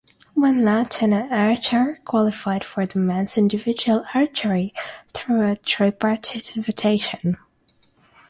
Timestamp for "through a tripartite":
5.13-6.57